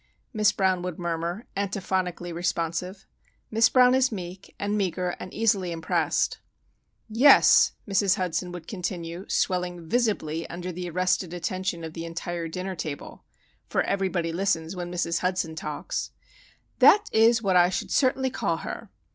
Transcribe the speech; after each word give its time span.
Miss 0.33 0.51
Brown 0.51 0.81
would 0.81 0.97
murmur, 0.97 1.45
antiphonically 1.55 2.33
responsive. 2.33 3.05
Miss 3.51 3.69
Brown 3.69 3.93
is 3.93 4.11
meek, 4.11 4.55
and 4.57 4.75
meagre, 4.75 5.09
and 5.19 5.31
easily 5.31 5.71
impressed. 5.71 6.39
"Yes," 7.07 7.73
Mrs. 7.87 8.15
Hudson 8.15 8.51
would 8.51 8.67
continue, 8.67 9.25
swelling 9.29 9.87
visibly 9.87 10.49
under 10.49 10.71
the 10.71 10.89
arrested 10.89 11.35
attention 11.35 11.83
of 11.83 11.93
the 11.93 12.05
entire 12.05 12.47
dinner 12.47 12.75
table 12.75 13.25
(for 13.69 13.83
everybody 13.83 14.33
listens 14.33 14.75
when 14.75 14.91
Mrs. 14.91 15.19
Hudson 15.19 15.53
talks):—"That 15.53 17.07
is 17.11 17.43
what 17.43 17.55
I 17.55 17.69
should 17.69 17.91
certainly 17.91 18.31
call 18.31 18.57
her. 18.57 18.89